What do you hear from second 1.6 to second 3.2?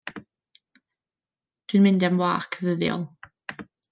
Dw i'n mynd am wâc ddyddiol.